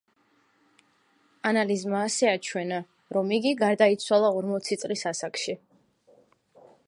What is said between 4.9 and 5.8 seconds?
ასაკში.